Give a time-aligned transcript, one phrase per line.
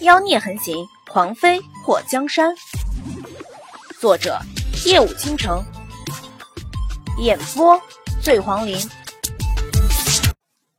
[0.00, 2.54] 妖孽横行，狂妃破江山。
[3.98, 4.38] 作者：
[4.86, 5.64] 夜舞倾城，
[7.18, 7.80] 演播：
[8.22, 8.78] 醉黄林。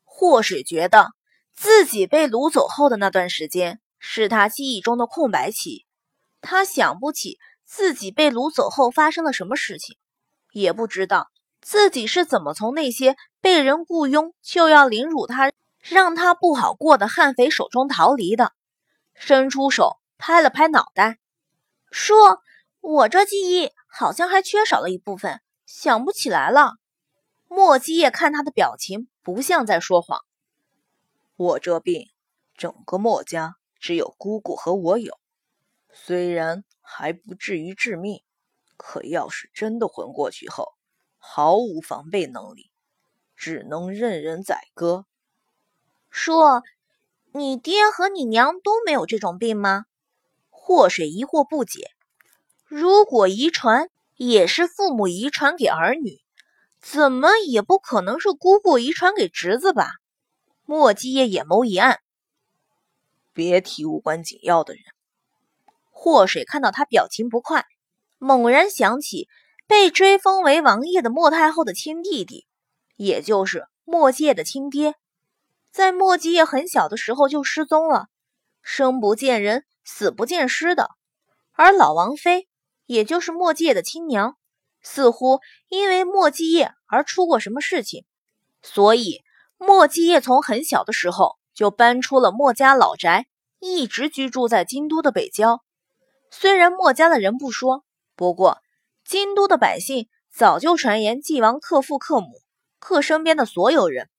[0.05, 1.09] 祸水觉得
[1.53, 5.85] 自己被掳走后的那段时间是他记忆中的空白期，
[6.39, 9.97] 他想不起自己被掳走后发生了什么事情，
[10.53, 11.27] 也不知道
[11.59, 15.51] 自己是怎么从那些被人雇佣就要凌辱他、
[15.81, 18.53] 让他不好过的悍匪手中逃离的。
[19.21, 21.19] 伸出手拍了拍脑袋，
[21.91, 22.41] 说
[22.79, 26.75] ：“我这记忆好像还缺少了一部分，想不起来了。”
[27.49, 30.21] 莫基叶看他的表情，不像在说谎。
[31.35, 32.09] 我这病，
[32.55, 35.19] 整个莫家只有姑姑和我有，
[35.91, 38.23] 虽然还不至于致命，
[38.77, 40.75] 可要是真的昏过去后，
[41.17, 42.71] 毫无防备能力，
[43.35, 45.05] 只能任人宰割。
[46.09, 46.63] 说。
[47.31, 49.85] 你爹和你娘都没有这种病吗？
[50.49, 51.91] 祸水疑惑不解。
[52.65, 56.19] 如果遗传也是父母遗传给儿女，
[56.81, 59.91] 怎么也不可能是姑姑遗传给侄子吧？
[60.65, 61.99] 莫基叶眼眸一暗。
[63.33, 64.83] 别提无关紧要的人。
[65.91, 67.65] 祸水看到他表情不快，
[68.17, 69.27] 猛然想起
[69.67, 72.45] 被追封为王爷的莫太后的亲弟弟，
[72.95, 74.95] 也就是莫介的亲爹。
[75.71, 78.07] 在莫基叶很小的时候就失踪了，
[78.61, 80.89] 生不见人，死不见尸的。
[81.53, 82.47] 而老王妃，
[82.85, 84.37] 也就是莫基叶的亲娘，
[84.81, 88.05] 似乎因为莫基叶而出过什么事情，
[88.61, 89.21] 所以
[89.57, 93.27] 莫基叶从很小的时候就搬出了莫家老宅，
[93.59, 95.63] 一直居住在京都的北郊。
[96.31, 97.83] 虽然莫家的人不说，
[98.15, 98.59] 不过
[99.05, 102.41] 京都的百姓早就传言纪王克父克母，
[102.79, 104.09] 克身边的所有人。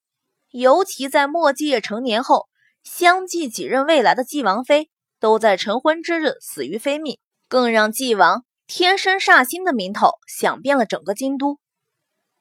[0.51, 2.49] 尤其在墨继业成年后，
[2.83, 11.59] 相继几任未来的继王妃都在成婚之日死于非命，更让继王天生煞星的名头响遍了整个京都。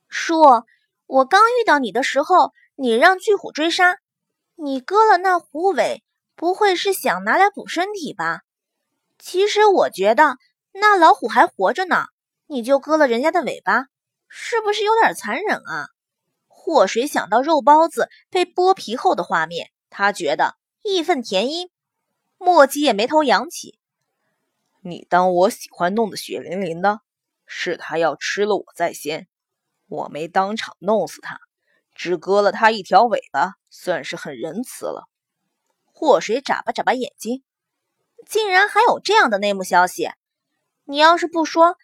[0.08, 0.64] 叔，
[1.06, 3.98] 我刚遇到你的时候，你让巨虎追杀，
[4.56, 6.04] 你割了那虎尾，
[6.36, 8.42] 不会是想拿来补身体吧？
[9.20, 10.38] 其实我觉得
[10.72, 12.06] 那老虎还活着呢，
[12.48, 13.86] 你就割了人家的尾巴，
[14.28, 15.90] 是不是有点残忍啊？
[16.70, 20.54] 祸水想到肉包子被剥皮后的画面，他觉得
[20.84, 21.72] 义愤填膺。
[22.38, 23.80] 莫基也眉头扬起
[24.86, 27.02] ：“你当我喜欢弄得血淋淋的？
[27.48, 29.28] 是他要吃了我在先，
[29.88, 31.40] 我没当场弄死他，
[31.96, 35.10] 只割了他一条尾巴，算是很仁慈了。”
[35.92, 37.44] 祸水眨巴眨巴眼睛，
[38.28, 40.12] 竟然还有这样的内幕消息！
[40.84, 41.78] 你要是不说，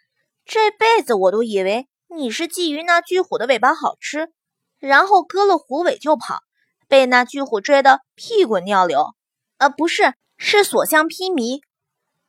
[0.45, 4.31] 这辈子我都以为你是觊觎那巨虎的尾巴好吃。
[4.80, 6.41] 然后割了虎尾就跑，
[6.88, 9.16] 被那巨虎追得屁滚尿流。
[9.58, 11.62] 呃，不是，是所向披靡。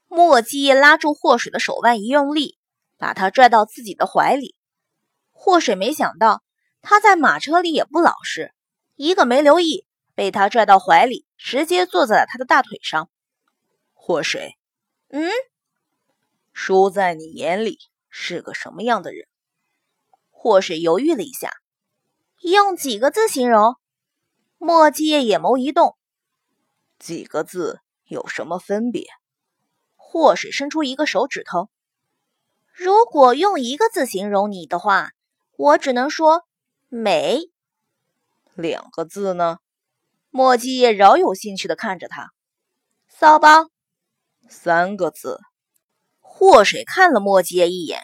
[0.08, 2.56] 莫基拉住祸水的手腕一用力，
[2.96, 4.54] 把他拽到自己的怀里。
[5.32, 6.42] 祸水没想到
[6.80, 8.54] 他在马车里也不老实，
[8.94, 9.84] 一个没留意，
[10.14, 13.10] 被他拽到怀里，直接坐在了他的大腿上。
[13.92, 14.56] 祸水，
[15.08, 15.28] 嗯，
[16.52, 17.78] 叔在你眼里
[18.08, 19.26] 是个什么样的人？
[20.30, 21.52] 祸水犹豫了一下。
[22.40, 23.76] 用几个字形容？
[24.58, 25.96] 墨迹叶眼眸一动。
[26.98, 29.06] 几个字有什么分别？
[29.94, 31.68] 祸水伸出一个手指头。
[32.72, 35.10] 如果用一个字形容你的话，
[35.56, 36.44] 我只能说
[36.88, 37.40] 美。
[38.54, 39.58] 两个字呢？
[40.30, 42.32] 墨迹叶饶有兴趣的看着他。
[43.08, 43.70] 骚包。
[44.48, 45.40] 三个字。
[46.20, 48.02] 祸水看了墨迹叶一眼。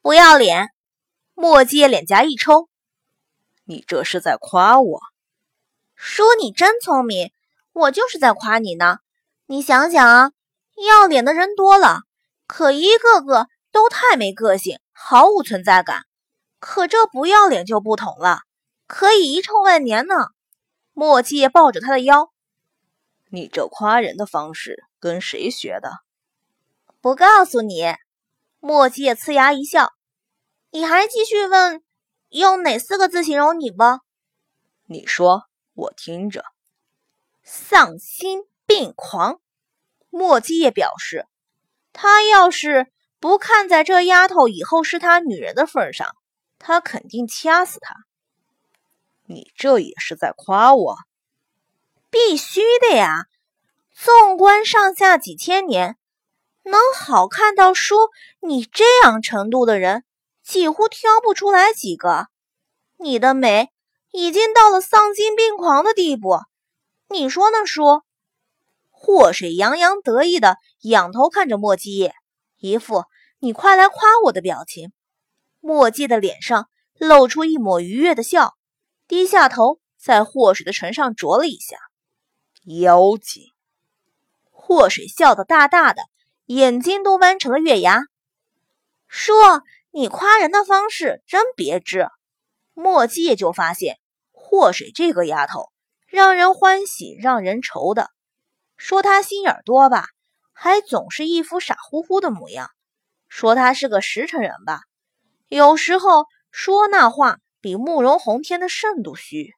[0.00, 0.68] 不要脸。
[1.34, 2.68] 墨迹叶脸颊一抽。
[3.68, 5.00] 你这是在夸我？
[5.94, 7.32] 叔，你真聪明，
[7.74, 9.00] 我就是在夸你呢。
[9.44, 10.32] 你想想啊，
[10.88, 12.00] 要脸的人多了，
[12.46, 16.06] 可一个个都太没个性，毫无存在感。
[16.58, 18.40] 可这不要脸就不同了，
[18.86, 20.14] 可以遗臭万年呢。
[20.94, 22.32] 莫七也抱着他的腰。
[23.30, 25.92] 你这夸人的方式跟谁学的？
[27.02, 27.94] 不告诉你。
[28.60, 29.92] 莫七也呲牙一笑。
[30.70, 31.82] 你还继续问？
[32.30, 34.00] 用哪四个字形容你吧？
[34.86, 35.44] 你说，
[35.74, 36.44] 我听着。
[37.42, 39.40] 丧心病狂。
[40.10, 41.26] 莫基也表示，
[41.92, 42.90] 他要是
[43.20, 46.14] 不看在这丫头以后是他女人的份上，
[46.58, 47.94] 他肯定掐死她。
[49.24, 50.96] 你这也是在夸我？
[52.10, 53.26] 必须的呀！
[53.92, 55.98] 纵观上下几千年，
[56.62, 57.96] 能好看到叔
[58.40, 60.04] 你这样程度的人。
[60.48, 62.28] 几乎挑不出来几个，
[62.96, 63.68] 你的美
[64.12, 66.38] 已经到了丧心病狂的地步，
[67.10, 68.00] 你说呢，叔？
[68.88, 72.14] 祸水洋洋得意的仰头看着莫继业，
[72.56, 73.04] 一副
[73.40, 74.90] “你快来夸我的”表情。
[75.60, 78.54] 莫迹的脸上露出一抹愉悦的笑，
[79.06, 81.76] 低下头在祸水的唇上啄了一下。
[82.80, 83.52] 妖精！
[84.50, 86.00] 祸水笑得大大的，
[86.46, 88.00] 眼睛都弯成了月牙。
[89.06, 89.32] 叔，
[89.98, 92.06] 你夸人的方式真别致。
[92.72, 93.98] 莫迹也就发现，
[94.30, 95.72] 祸水这个丫头
[96.06, 98.08] 让人欢喜让人愁的。
[98.76, 100.06] 说她心眼多吧，
[100.52, 102.68] 还总是一副傻乎乎的模样；
[103.26, 104.82] 说她是个实诚人吧，
[105.48, 109.52] 有时候说那话比慕容宏天的肾都虚。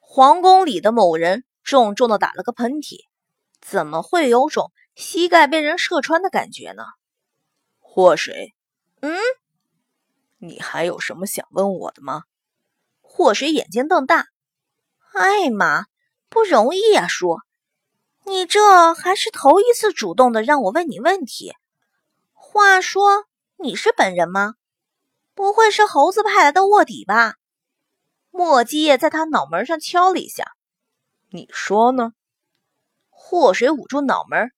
[0.00, 2.96] 皇宫里的某人重重的打了个喷嚏，
[3.60, 6.82] 怎么会有种膝盖被人射穿的感觉呢？
[7.78, 8.52] 祸水，
[9.00, 9.16] 嗯，
[10.44, 12.24] 你还有什么想问我的吗？
[13.00, 14.26] 祸水眼睛瞪大，
[15.14, 15.86] 哎妈，
[16.28, 17.38] 不容易呀，叔。
[18.26, 21.54] 你这还是头一次主动的让我问你问题。
[22.32, 23.24] 话说，
[23.56, 24.54] 你是本人吗？
[25.34, 27.36] 不会是猴子派来的卧底吧？
[28.30, 30.52] 莫基业在他脑门上敲了一下。
[31.30, 32.12] 你说呢？
[33.08, 34.52] 祸水捂住脑门。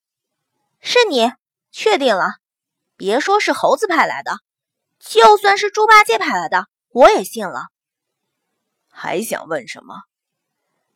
[0.81, 1.33] 是你，
[1.71, 2.37] 确定了？
[2.97, 4.39] 别说是猴子派来的，
[5.09, 7.69] 就算是猪八戒派来的，我也信了。
[8.89, 9.95] 还想问什么？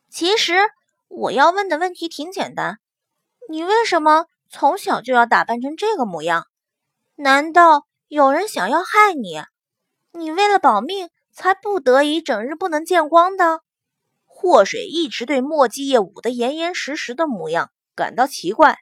[0.09, 0.69] 其实。
[1.13, 2.77] 我要问的问题挺简单，
[3.49, 6.47] 你为什么从小就要打扮成这个模样？
[7.15, 9.43] 难道有人想要害你？
[10.13, 13.59] 你为了保命才不得已整日不能见光的？
[14.25, 18.77] 祸水一直对墨迹叶捂得严严实实的模样感到奇怪。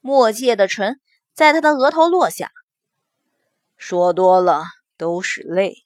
[0.00, 1.02] 墨界的唇
[1.34, 2.50] 在他的额头落下，
[3.84, 4.62] 说多了
[4.96, 5.82] 都是泪。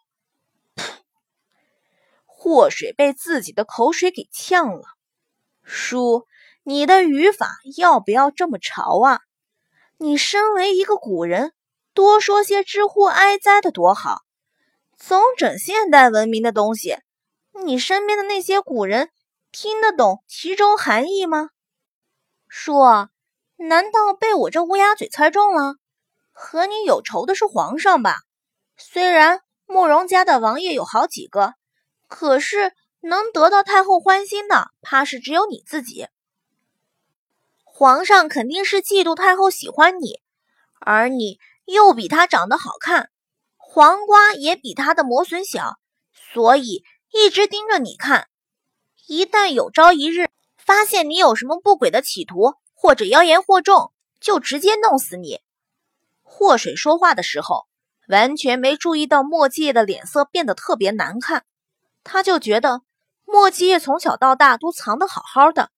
[2.27, 4.83] 祸水被自己的口水给呛了。
[5.63, 6.27] 叔，
[6.63, 7.49] 你的语法
[7.79, 9.21] 要不要这么潮啊？
[9.97, 11.55] 你身为一个古人，
[11.95, 14.21] 多说些“知乎哀哉”的多好，
[14.99, 16.99] 总整现代文明的东西。
[17.65, 19.09] 你身边的那些古人
[19.51, 21.49] 听得懂其中含义吗？
[22.47, 22.75] 叔，
[23.57, 25.77] 难道被我这乌鸦嘴猜中了？
[26.39, 28.19] 和你有仇的是皇上吧？
[28.77, 31.55] 虽然慕容家的王爷有好几个，
[32.09, 32.73] 可是……
[33.03, 36.09] 能得到太后欢心的，怕是只有你自己。
[37.63, 40.21] 皇上肯定是嫉妒太后喜欢你，
[40.81, 43.11] 而你又比她长得好看，
[43.59, 45.77] 黄瓜也比她的磨损小，
[46.33, 48.29] 所以一直盯着你看。
[49.07, 55.41] 一旦有朝一日发现你有什么不轨的企图，或者妖言惑众，就直接弄死你。
[56.29, 57.67] 祸水说话的时候，
[58.09, 61.45] 完全没注意到墨迹的脸色变得特别难看，
[62.05, 62.83] 他就觉得。
[63.29, 65.71] 莫继业从小到大都藏得好好的，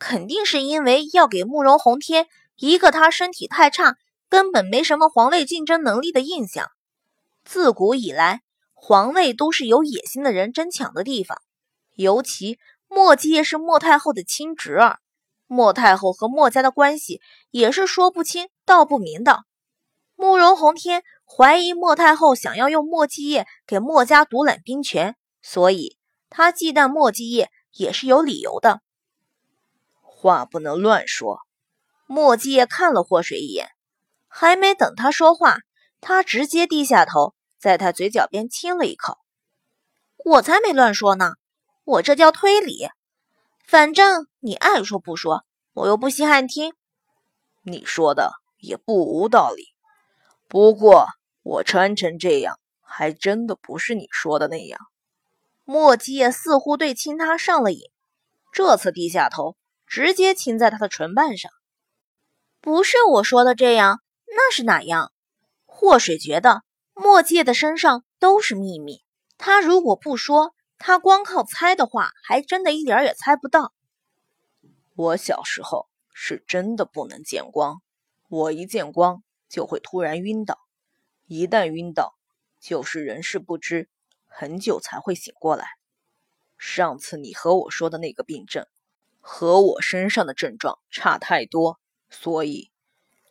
[0.00, 3.96] 肯定是因为要给慕容宏天一个他身体太差，
[4.28, 6.66] 根本没什么皇位竞争能力的印象。
[7.44, 8.42] 自古以来，
[8.74, 11.40] 皇位都是有野心的人争抢的地方。
[11.94, 12.58] 尤其
[12.88, 14.98] 莫继业是莫太后的亲侄儿，
[15.46, 17.20] 莫太后和莫家的关系
[17.52, 19.44] 也是说不清道不明的。
[20.20, 25.96] 慕容宏天怀疑莫太后想要用莫继业给莫家独揽兵权，所以。
[26.28, 28.82] 他忌惮莫继业也是有理由的，
[30.02, 31.38] 话不能乱说。
[32.06, 33.70] 莫继业看了霍水一眼，
[34.26, 35.58] 还没等他说话，
[36.00, 39.16] 他直接低下头，在他嘴角边亲了一口。
[40.24, 41.34] 我才没乱说呢，
[41.84, 42.88] 我这叫推理。
[43.64, 46.74] 反正你爱说不说，我又不稀罕听。
[47.62, 49.68] 你说的也不无道理，
[50.48, 51.08] 不过
[51.42, 54.80] 我穿成这样，还真的不是你说的那样。
[55.64, 57.82] 莫迹业似乎对亲他上了瘾，
[58.50, 61.52] 这次低下头，直接亲在他的唇瓣上。
[62.62, 65.12] 不是我说的这样，那是哪样？
[65.66, 66.62] 祸水觉得
[66.94, 69.04] 莫迹业的身上都是秘密，
[69.36, 73.74] 他如果不说，他光靠猜的话，还真的一点也猜不到。
[74.96, 77.82] 我小时候是真的不能见光，
[78.28, 80.58] 我一见光就会突然晕倒，
[81.26, 82.14] 一旦晕倒，
[82.60, 83.88] 就是人事不知。
[84.26, 85.66] 很久才会醒过来。
[86.56, 88.66] 上次你和我说的那个病症，
[89.20, 92.70] 和我身上的症状差太多，所以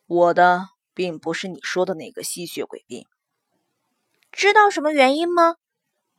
[0.05, 3.05] 我的并不是你说的那个吸血鬼病。
[4.31, 5.55] 知道什么原因吗？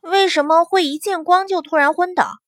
[0.01, 2.39] 为什么会一见光就突然昏倒？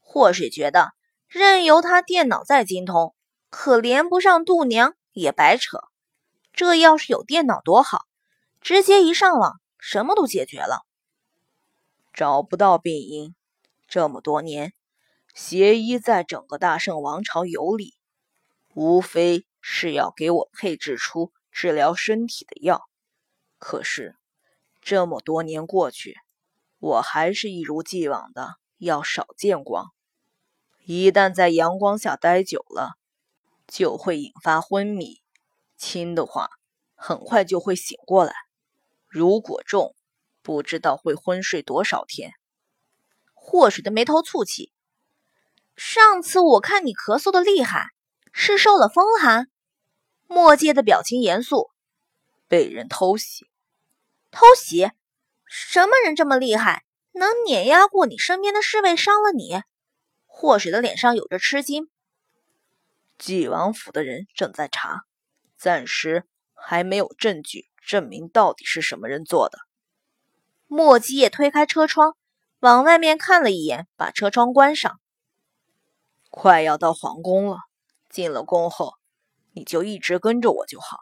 [0.00, 0.92] 或是觉得
[1.26, 3.14] 任由他电脑再精通，
[3.50, 5.78] 可连不上度娘也白扯。
[6.52, 8.00] 这要是有电脑多好，
[8.60, 10.86] 直接一上网，什么都解决了。
[12.12, 13.34] 找不到病因，
[13.88, 14.74] 这么多年，
[15.34, 17.94] 邪医在整个大圣王朝游历，
[18.74, 22.82] 无非是要给我配制出治疗身体的药。
[23.58, 24.16] 可是
[24.82, 26.16] 这么多年过去，
[26.78, 29.90] 我还是一如既往的要少见光。
[30.84, 32.98] 一旦在阳光下待久了，
[33.66, 35.21] 就会引发昏迷。
[35.82, 36.48] 轻的话，
[36.94, 38.32] 很快就会醒过来；
[39.08, 39.96] 如果重，
[40.40, 42.30] 不知道会昏睡多少天。
[43.34, 44.72] 祸水的眉头蹙起。
[45.74, 47.88] 上次我看你咳嗽的厉害，
[48.32, 49.48] 是受了风寒。
[50.28, 51.70] 墨界的表情严肃。
[52.46, 53.48] 被人偷袭？
[54.30, 54.92] 偷袭？
[55.44, 59.62] 什么人这么厉害，能碾压过你身边的侍卫，伤了你？
[60.26, 61.90] 祸水的脸上有着吃惊。
[63.18, 65.02] 纪王府的人正在查，
[65.62, 69.60] 暂时还没有证据证明到底是什么人做的。
[70.66, 72.16] 莫基也推开车窗，
[72.58, 74.98] 往外面看了一眼，把车窗关上。
[76.30, 77.58] 快要到皇宫了，
[78.10, 78.94] 进了宫后，
[79.52, 80.98] 你就一直跟着我就好，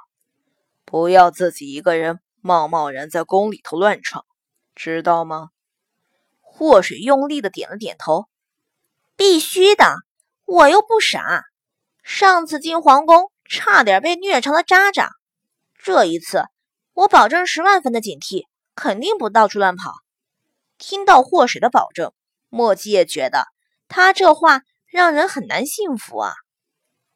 [0.84, 4.26] 不要自己一个人贸贸然在宫里头乱闯，
[4.74, 5.48] 知道吗？
[6.42, 8.26] 祸水用力的点了点头。
[9.16, 9.86] 必须的，
[10.44, 11.44] 我又不傻。
[12.02, 15.10] 上次进皇宫，差点被虐成了渣渣。
[15.74, 16.44] 这一次，
[16.94, 19.92] 我保证十万分的警惕，肯定不到处乱跑。
[20.78, 22.14] 听到祸水的保证，
[22.48, 23.44] 莫基也觉得
[23.88, 24.62] 他这话。
[24.92, 26.34] 让人很难信服啊！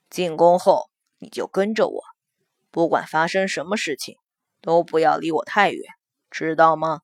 [0.09, 2.05] 进宫后你就跟着我，
[2.71, 4.17] 不管发生什么事情，
[4.61, 5.83] 都不要离我太远，
[6.31, 7.00] 知道吗？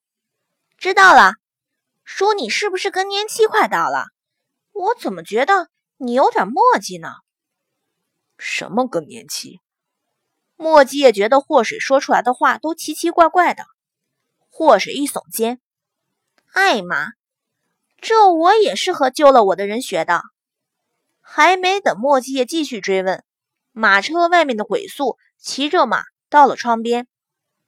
[0.79, 1.33] 知道了。
[2.05, 4.05] 叔你是不是更年期快到了？
[4.71, 7.15] 我怎么觉得你有点墨迹呢？
[8.41, 9.61] 什么更年期？
[10.57, 13.65] 墨迹也觉得祸水说出来的话都奇奇怪怪的。
[14.49, 15.61] 祸水一耸肩
[16.53, 17.13] ：“艾玛，
[18.01, 20.23] 这我也是和救了我的人学的。”
[21.21, 23.23] 还没等墨迹叶继续追问，
[23.73, 27.07] 马车外面的鬼宿骑着马到了窗边。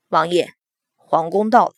[0.08, 0.52] 王爷，
[0.96, 1.74] 皇宫到了。